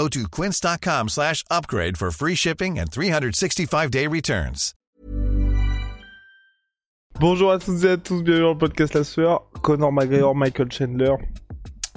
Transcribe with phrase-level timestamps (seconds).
[0.00, 4.72] Go to quince.com slash upgrade for free shipping and 365-day returns.
[7.18, 9.42] Bonjour à toutes et à tous, bienvenue dans le podcast La Sueur.
[9.60, 11.16] Conor McGregor, Michael Chandler.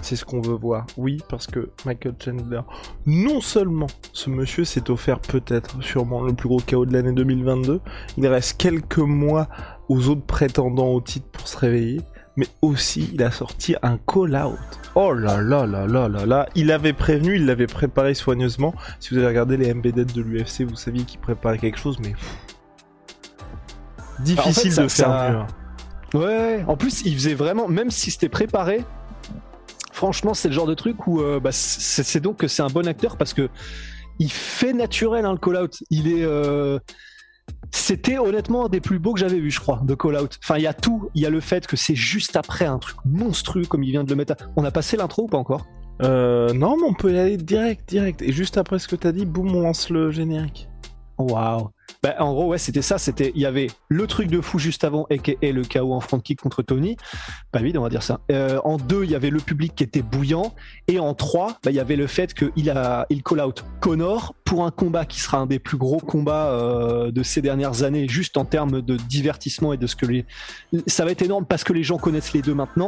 [0.01, 0.85] C'est ce qu'on veut voir.
[0.97, 2.59] Oui, parce que Michael Chandler,
[3.05, 7.79] non seulement ce monsieur s'est offert peut-être sûrement le plus gros chaos de l'année 2022,
[8.17, 9.47] il reste quelques mois
[9.87, 12.01] aux autres prétendants au titre pour se réveiller,
[12.35, 14.57] mais aussi il a sorti un call-out.
[14.95, 18.73] Oh là là là là là là, il avait prévenu, il l'avait préparé soigneusement.
[18.99, 22.11] Si vous avez regardé les MBD de l'UFC, vous saviez qu'il préparait quelque chose, mais
[22.11, 22.37] pff,
[24.19, 25.31] difficile de faire ça-
[26.13, 26.19] mieux.
[26.19, 28.83] Ouais, en plus, il faisait vraiment, même si c'était préparé,
[29.91, 32.67] franchement, c'est le genre de truc où euh, bah, c'est c'est donc que c'est un
[32.67, 33.49] bon acteur parce que
[34.19, 35.77] il fait naturel hein, le call-out.
[35.89, 36.23] Il est.
[36.23, 36.77] euh,
[37.71, 40.37] C'était honnêtement un des plus beaux que j'avais vu, je crois, de call-out.
[40.43, 41.09] Enfin, il y a tout.
[41.15, 44.03] Il y a le fait que c'est juste après un truc monstrueux comme il vient
[44.03, 44.33] de le mettre.
[44.33, 45.65] à- On a passé l'intro ou pas encore?
[46.01, 48.21] Euh, non, mais on peut y aller direct, direct.
[48.21, 50.67] Et juste après ce que t'as dit, boum, on lance le générique.
[51.17, 51.69] Waouh.
[52.01, 52.97] Bah, en gros, ouais, c'était ça.
[52.97, 56.19] C'était, il y avait le truc de fou juste avant, et le KO en front
[56.19, 56.97] kick contre Tony.
[57.51, 58.19] Pas vite, on va dire ça.
[58.31, 60.53] Euh, en deux, il y avait le public qui était bouillant,
[60.87, 64.33] et en trois, bah, il y avait le fait qu'il a, il call out Connor
[64.53, 68.07] pour un combat qui sera un des plus gros combats euh, de ces dernières années,
[68.07, 70.27] juste en termes de divertissement et de ce que les,
[70.85, 72.85] ça va être énorme parce que les gens connaissent les deux maintenant.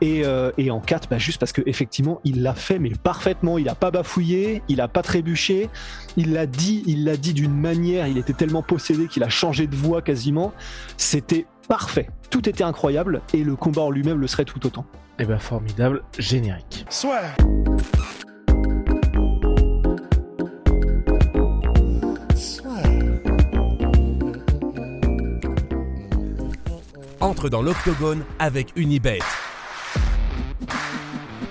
[0.00, 3.58] Et, euh, et en 4, bah, juste parce que effectivement, il l'a fait, mais parfaitement.
[3.58, 5.70] Il a pas bafouillé, il a pas trébuché,
[6.16, 9.68] il l'a dit, il l'a dit d'une manière, il était tellement possédé qu'il a changé
[9.68, 10.52] de voix quasiment.
[10.96, 12.10] C'était parfait.
[12.28, 14.84] Tout était incroyable et le combat en lui-même le serait tout autant.
[15.20, 16.86] Eh ben, formidable, générique.
[27.28, 29.18] Entre dans l'octogone avec Unibet.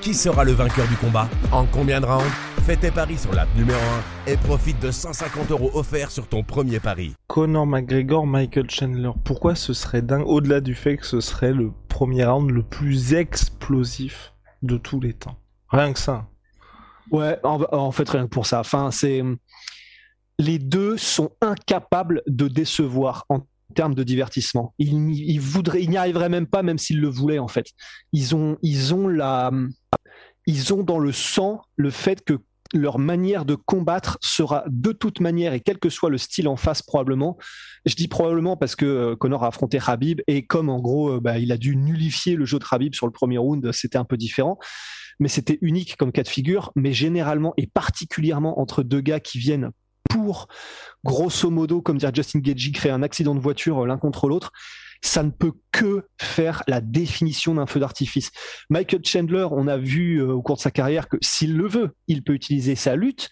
[0.01, 2.25] Qui sera le vainqueur du combat En combien de rounds
[2.65, 3.79] Fais tes paris sur l'app numéro
[4.27, 7.13] 1 et profite de 150 euros offerts sur ton premier pari.
[7.27, 9.11] Conor McGregor, Michael Chandler.
[9.23, 13.13] Pourquoi ce serait dingue Au-delà du fait que ce serait le premier round le plus
[13.13, 14.33] explosif
[14.63, 15.37] de tous les temps?
[15.69, 16.25] Rien que ça.
[17.11, 18.59] Ouais, en, en fait, rien que pour ça.
[18.61, 19.23] Enfin, c'est
[20.39, 23.41] les deux sont incapables de décevoir en
[23.77, 24.73] termes de divertissement.
[24.79, 27.67] Ils, voudraient, ils n'y arriveraient même pas, même s'ils le voulaient en fait.
[28.11, 29.51] Ils ont, ils ont la,
[30.47, 32.39] ils ont dans le sang le fait que
[32.73, 36.55] leur manière de combattre sera de toute manière et quel que soit le style en
[36.55, 37.37] face probablement.
[37.85, 41.19] Je dis probablement parce que euh, Connor a affronté Habib et comme en gros euh,
[41.21, 44.05] bah, il a dû nullifier le jeu de Habib sur le premier round, c'était un
[44.05, 44.57] peu différent
[45.19, 46.71] mais c'était unique comme cas de figure.
[46.75, 49.71] Mais généralement et particulièrement entre deux gars qui viennent
[50.09, 50.47] pour,
[51.03, 54.51] grosso modo, comme dire Justin Gagey, créer un accident de voiture euh, l'un contre l'autre,
[55.01, 58.31] ça ne peut que faire la définition d'un feu d'artifice.
[58.69, 61.95] Michael Chandler, on a vu euh, au cours de sa carrière que s'il le veut,
[62.07, 63.29] il peut utiliser sa lutte.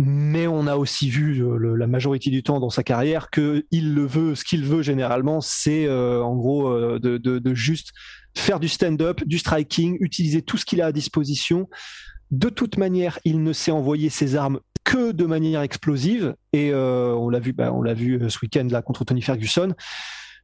[0.00, 3.94] Mais on a aussi vu euh, la majorité du temps dans sa carrière que il
[3.94, 7.90] le veut, ce qu'il veut généralement, c'est en gros de juste
[8.36, 11.68] faire du stand-up, du striking, utiliser tout ce qu'il a à disposition.
[12.30, 17.14] De toute manière, il ne sait envoyer ses armes que de manière explosive, et euh,
[17.14, 19.74] on l'a vu, bah, on l'a vu euh, ce week-end là contre Tony Ferguson.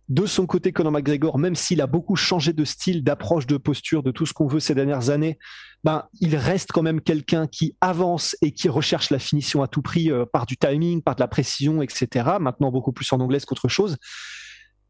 [0.09, 4.03] De son côté, Conor McGregor, même s'il a beaucoup changé de style, d'approche, de posture,
[4.03, 5.39] de tout ce qu'on veut ces dernières années,
[5.83, 9.81] ben, il reste quand même quelqu'un qui avance et qui recherche la finition à tout
[9.81, 12.33] prix euh, par du timing, par de la précision, etc.
[12.39, 13.97] Maintenant, beaucoup plus en anglaise qu'autre chose.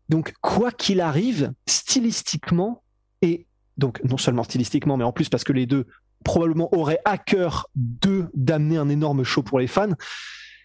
[0.09, 2.83] Donc, quoi qu'il arrive, stylistiquement,
[3.23, 5.87] et donc non seulement stylistiquement, mais en plus parce que les deux
[6.25, 9.95] probablement auraient à cœur de d'amener un énorme show pour les fans,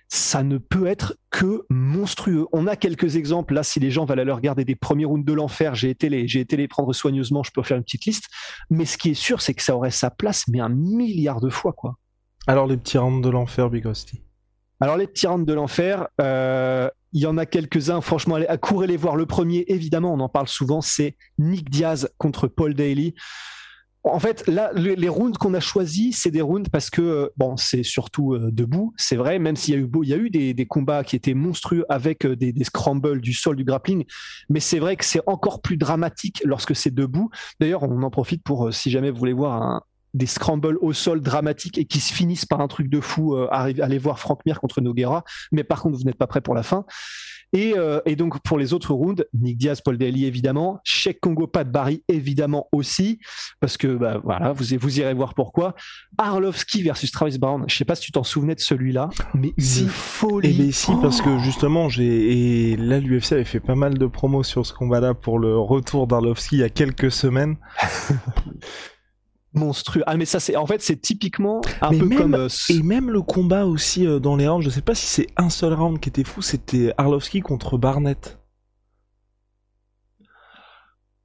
[0.08, 2.48] ça ne peut être que monstrueux.
[2.52, 5.34] On a quelques exemples là, si les gens veulent aller regarder des premiers rounds de
[5.34, 8.26] l'enfer, j'ai été les, j'ai été les prendre soigneusement, je peux faire une petite liste.
[8.72, 11.50] Mais ce qui est sûr, c'est que ça aurait sa place, mais un milliard de
[11.50, 11.96] fois quoi.
[12.48, 14.24] Alors, les petits rounds de l'enfer, Big Rusty.
[14.82, 18.02] Alors les petits rounds de l'enfer, euh, il y en a quelques-uns.
[18.02, 19.16] Franchement, allez, courez les voir.
[19.16, 23.14] Le premier, évidemment, on en parle souvent, c'est Nick Diaz contre Paul Daly.
[24.04, 27.58] En fait, là, les, rounds qu'on a choisis, c'est des rounds parce que, euh, bon,
[27.58, 30.18] c'est surtout euh, debout, c'est vrai, même s'il y a eu, beau, il y a
[30.18, 33.66] eu des, des combats qui étaient monstrueux avec euh, des, des scrambles, du sol, du
[33.66, 34.06] grappling,
[34.50, 37.30] mais c'est vrai que c'est encore plus dramatique lorsque c'est debout.
[37.60, 39.82] D'ailleurs, on en profite pour, euh, si jamais vous voulez voir un,
[40.14, 43.36] des scrambles au sol dramatiques et qui se finissent par un truc de fou.
[43.36, 46.56] Euh, aller voir Frank Mir contre Noguera, mais par contre vous n'êtes pas prêt pour
[46.56, 46.86] la fin.
[47.52, 51.48] Et, euh, et, donc pour les autres rounds, Nick Diaz, Paul Daly évidemment, Sheik Congo,
[51.48, 53.20] Pat Barry évidemment aussi,
[53.60, 55.74] parce que bah, voilà, vous, vous irez voir pourquoi.
[56.20, 59.88] Arlovski versus Travis Brown, je sais pas si tu t'en souvenais de celui-là, mais si
[59.88, 60.50] folie.
[60.50, 63.98] Et eh ben, si parce que justement j'ai et là l'UFC avait fait pas mal
[63.98, 67.58] de promos sur ce combat-là pour le retour d'Arlovski il y a quelques semaines.
[69.54, 70.04] monstrueux.
[70.06, 73.22] Ah mais ça c'est en fait c'est typiquement un peu comme euh, et même le
[73.22, 76.10] combat aussi euh, dans les rounds, je sais pas si c'est un seul round qui
[76.10, 78.38] était fou, c'était Arlovski contre Barnett.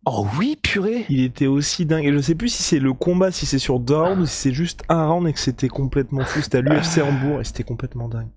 [0.07, 1.07] Oh oui, purée.
[1.09, 2.05] Il était aussi dingue.
[2.05, 4.37] Et je sais plus si c'est le combat, si c'est sur deux rounds ou si
[4.37, 6.43] c'est juste un round et que c'était complètement fou.
[6.43, 8.29] C'était à l'UFC Hambourg et c'était complètement dingue.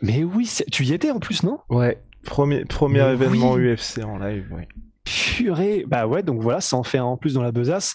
[0.00, 1.58] Mais oui, tu y étais en plus, non?
[1.68, 4.62] Ouais, premier, premier événement UFC en live, oui.
[5.04, 7.94] Purée, bah ouais, donc voilà, ça en fait un en plus dans la besace.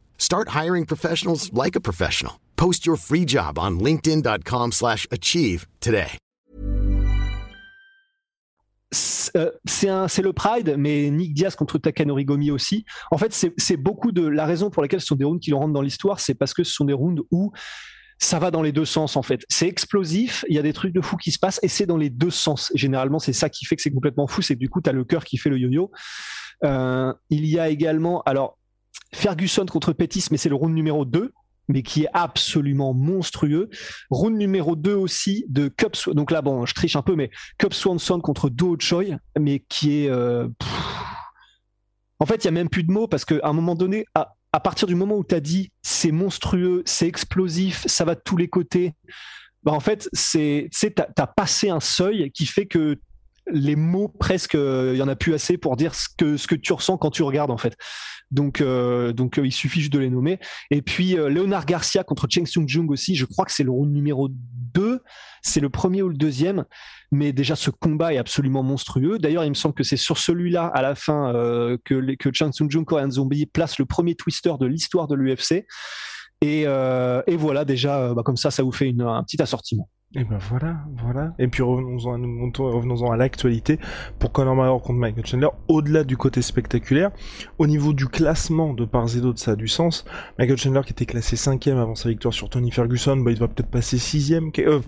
[0.21, 2.33] Start hiring professionals like a professional.
[2.55, 6.17] Post your free job on linkedin.com/achieve today.
[9.35, 12.85] Euh, c'est le Pride, mais Nick Diaz contre Takanori Gomi aussi.
[13.09, 15.55] En fait, c'est beaucoup de la raison pour laquelle ce sont des rounds qui le
[15.55, 17.51] rentrent dans l'histoire, c'est parce que ce sont des rounds où
[18.19, 19.43] ça va dans les deux sens en fait.
[19.49, 21.97] C'est explosif, il y a des trucs de fou qui se passent et c'est dans
[21.97, 22.71] les deux sens.
[22.75, 24.93] Généralement, c'est ça qui fait que c'est complètement fou, c'est que du coup, tu as
[24.93, 25.89] le cœur qui fait le yo-yo.
[26.63, 28.59] Euh, il y a également, alors
[29.13, 31.33] Ferguson contre Pettis, mais c'est le round numéro 2
[31.67, 33.69] mais qui est absolument monstrueux.
[34.09, 37.73] Round numéro 2 aussi de Cup, donc là bon, je triche un peu, mais Cup
[37.73, 40.09] Swanson contre Do Choi, mais qui est...
[40.09, 40.47] Euh,
[42.19, 44.59] en fait, il y a même plus de mots parce qu'à un moment donné, à,
[44.59, 48.37] partir du moment où tu as dit c'est monstrueux, c'est explosif, ça va de tous
[48.37, 48.93] les côtés,
[49.63, 52.99] bah en fait, c'est, tu as, passé un seuil qui fait que
[53.53, 56.97] les mots presque, il y en a plus assez pour dire ce que, tu ressens
[56.97, 57.75] quand tu regardes en fait.
[58.31, 60.39] Donc, euh, donc euh, il suffit juste de les nommer.
[60.71, 63.71] Et puis euh, Leonard Garcia contre Cheng Sung Jung aussi, je crois que c'est le
[63.71, 64.29] round numéro
[64.73, 65.01] 2,
[65.41, 66.65] c'est le premier ou le deuxième,
[67.11, 69.19] mais déjà ce combat est absolument monstrueux.
[69.19, 71.33] D'ailleurs, il me semble que c'est sur celui-là, à la fin,
[71.83, 75.65] que, Cheng Sung Jung, Korean Zombie, place le premier twister de l'histoire de l'UFC.
[76.41, 79.89] Et, et, voilà, déjà, bah, comme ça, ça vous fait une, un petit assortiment.
[80.13, 81.33] Et ben voilà, voilà.
[81.39, 83.79] Et puis revenons-en à, revenons à l'actualité
[84.19, 85.47] pour Conor McGregor contre Michael Chandler.
[85.69, 87.11] Au-delà du côté spectaculaire,
[87.59, 90.03] au niveau du classement de part et d'autre, ça a du sens.
[90.37, 93.47] Michael Chandler qui était classé cinquième avant sa victoire sur Tony Ferguson, bah il va
[93.47, 94.51] peut-être passer sixième.
[94.59, 94.81] Euh,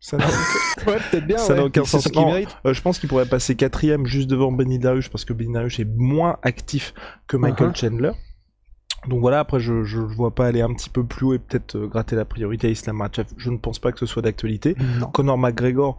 [0.00, 0.90] ça n'a aucun...
[0.92, 1.38] ouais, peut-être bien.
[1.38, 2.08] Ça aucun sens.
[2.16, 5.78] Euh, je pense qu'il pourrait passer quatrième juste devant Benny Darius parce que Benny Darius
[5.78, 6.94] est moins actif
[7.26, 7.80] que Michael uh-huh.
[7.80, 8.12] Chandler.
[9.08, 11.76] Donc voilà, après je, je vois pas aller un petit peu plus haut et peut-être
[11.76, 13.34] euh, gratter la priorité à Islam Makhachev.
[13.36, 14.76] Je ne pense pas que ce soit d'actualité.
[15.12, 15.96] Conor McGregor,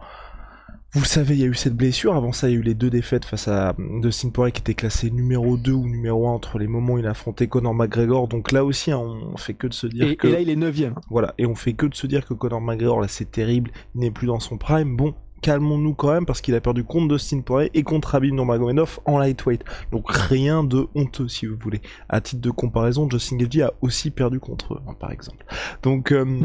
[0.92, 2.16] vous le savez, il y a eu cette blessure.
[2.16, 4.74] Avant ça, il y a eu les deux défaites face à Dustin Poirier qui était
[4.74, 8.26] classé numéro 2 ou numéro 1 entre les moments où il a affronté Conor McGregor.
[8.26, 10.26] Donc là aussi, hein, on fait que de se dire que...
[10.26, 10.76] Et là, il est 9
[11.08, 14.00] Voilà, et on fait que de se dire que Conor McGregor, là c'est terrible, il
[14.00, 14.96] n'est plus dans son prime.
[14.96, 19.00] Bon, calmons-nous quand même parce qu'il a perdu contre Dustin Poirier et contre Abim Nurmagomedov
[19.04, 19.64] en lightweight.
[19.92, 21.80] Donc rien de honteux si vous voulez.
[22.08, 25.44] À titre de comparaison, Justin Gaethje a aussi perdu contre eux, hein, par exemple.
[25.82, 26.24] Donc euh,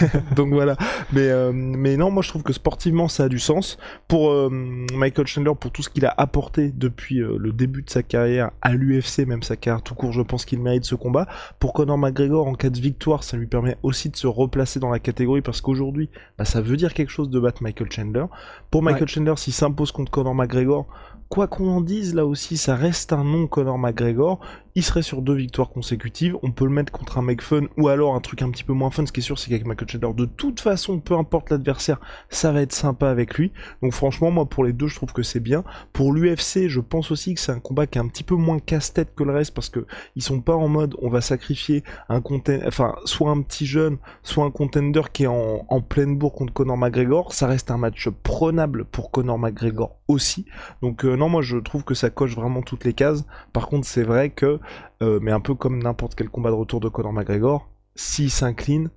[0.36, 0.76] donc voilà.
[1.12, 3.78] Mais euh, mais non, moi je trouve que sportivement ça a du sens
[4.08, 4.48] pour euh,
[4.94, 8.72] Michael Chandler pour tout ce qu'il a apporté depuis le début de sa carrière à
[8.72, 10.12] l'UFC, même sa carrière tout court.
[10.12, 11.26] Je pense qu'il mérite ce combat.
[11.58, 14.90] Pour Conor McGregor en cas de victoire, ça lui permet aussi de se replacer dans
[14.90, 18.24] la catégorie parce qu'aujourd'hui, bah, ça veut dire quelque chose de battre Michael Chandler.
[18.70, 20.86] Pour Michael Chandler, s'il s'impose contre Conor McGregor,
[21.28, 24.40] quoi qu'on en dise, là aussi, ça reste un nom Conor McGregor
[24.74, 26.36] il serait sur deux victoires consécutives.
[26.42, 28.72] On peut le mettre contre un mec fun ou alors un truc un petit peu
[28.72, 29.06] moins fun.
[29.06, 32.52] Ce qui est sûr, c'est qu'avec Michael Chandler, de toute façon, peu importe l'adversaire, ça
[32.52, 33.52] va être sympa avec lui.
[33.82, 35.64] Donc franchement, moi pour les deux, je trouve que c'est bien.
[35.92, 38.58] Pour l'UFC, je pense aussi que c'est un combat qui est un petit peu moins
[38.58, 39.86] casse-tête que le reste parce que
[40.16, 42.22] ils sont pas en mode on va sacrifier un
[42.66, 46.76] enfin soit un petit jeune, soit un contender qui est en, pleine bourre contre Conor
[46.76, 47.32] McGregor.
[47.32, 50.46] Ça reste un match prenable pour Conor McGregor aussi.
[50.82, 53.24] Donc euh, non, moi je trouve que ça coche vraiment toutes les cases.
[53.52, 54.59] Par contre, c'est vrai que
[55.02, 58.90] euh, mais un peu comme n'importe quel combat de retour de Conor McGregor, s'il s'incline,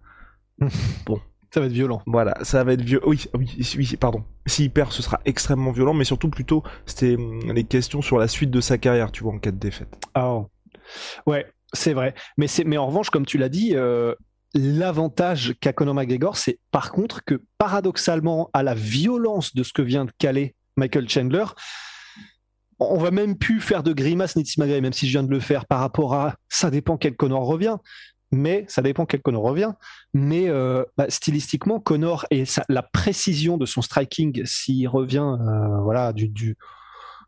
[1.05, 1.19] bon.
[1.53, 2.01] Ça va être violent.
[2.07, 3.05] Voilà, ça va être violent.
[3.07, 4.23] Oui, oui, oui, pardon.
[4.47, 8.27] S'il perd, ce sera extrêmement violent, mais surtout plutôt, c'était hum, les questions sur la
[8.27, 9.95] suite de sa carrière, tu vois, en cas de défaite.
[10.15, 10.49] Ah, oh.
[11.27, 12.15] ouais, c'est vrai.
[12.37, 14.15] Mais, mais en revanche, comme tu l'as dit, euh,
[14.55, 19.83] l'avantage qu'a Conor McGregor, c'est par contre que paradoxalement, à la violence de ce que
[19.83, 21.45] vient de caler Michael Chandler,
[22.91, 25.29] on va même plus faire de grimace ni de simagrée, même si je viens de
[25.29, 27.77] le faire par rapport à ça dépend quel Connor revient.
[28.31, 29.73] Mais ça dépend quel Connor revient.
[30.13, 36.13] Mais euh, bah, stylistiquement, Connor et la précision de son striking, s'il revient, euh, voilà,
[36.13, 36.57] du, du,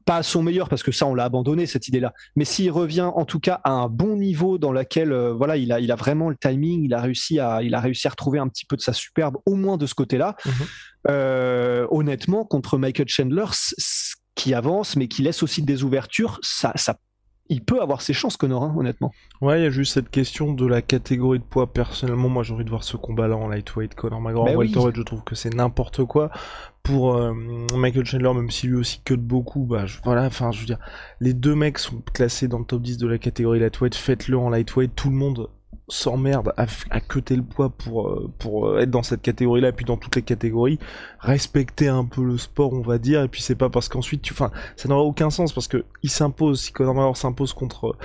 [0.06, 3.10] pas à son meilleur parce que ça on l'a abandonné cette idée-là, mais s'il revient
[3.16, 5.96] en tout cas à un bon niveau dans lequel euh, voilà il a il a
[5.96, 8.76] vraiment le timing, il a réussi à il a réussi à retrouver un petit peu
[8.76, 10.36] de sa superbe au moins de ce côté-là.
[10.46, 11.88] Mhm.
[11.92, 13.46] Honnêtement contre Michael Chandler
[14.36, 16.98] qui avance mais qui laisse aussi des ouvertures, ça ça
[17.48, 19.12] il peut avoir ses chances, Connor, hein, honnêtement.
[19.42, 21.72] Ouais, il y a juste cette question de la catégorie de poids.
[21.72, 23.94] Personnellement, moi, j'ai envie de voir ce combat-là en lightweight.
[23.94, 26.32] Conor McGregor en welterweight, je trouve que c'est n'importe quoi.
[26.82, 27.34] Pour euh,
[27.76, 30.80] Michael Chandler, même si lui aussi cut beaucoup, bah voilà, enfin, je veux dire,
[31.20, 33.94] les deux mecs sont classés dans le top 10 de la catégorie lightweight.
[33.94, 34.96] Faites-le en lightweight.
[34.96, 35.50] Tout le monde
[35.88, 39.72] s'emmerde à, à cuter le poids pour, euh, pour euh, être dans cette catégorie-là, et
[39.72, 40.80] puis dans toutes les catégories,
[41.20, 44.34] respecter un peu le sport, on va dire, et puis c'est pas parce qu'ensuite, tu,
[44.34, 47.98] enfin, ça n'aura aucun sens, parce que il s'impose, si Conor McGregor s'impose contre euh,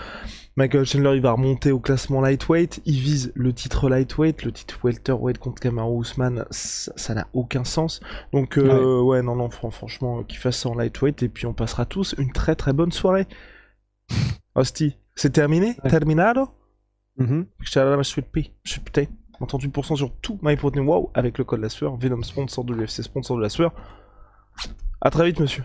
[0.57, 4.79] Michael Chandler, il va remonter au classement lightweight, il vise le titre lightweight, le titre
[4.83, 8.01] welterweight contre Kamaru Usman, ça n'a aucun sens.
[8.33, 9.23] Donc, ouais.
[9.23, 12.57] non, non, franchement, qu'il fasse ça en lightweight, et puis on passera tous une très
[12.57, 13.27] très bonne soirée.
[14.55, 15.77] Hostie, c'est terminé?
[15.89, 16.49] Terminado?
[17.21, 18.51] Mm J'étais à la Sweet Pea.
[18.65, 19.05] Je suis putain.
[19.41, 21.97] 38% sur tout MyProtein Wow avec le code la sueur.
[21.97, 23.73] Venom sponsor de l'UFC, sponsor de la sueur.
[25.01, 25.65] A très vite, monsieur.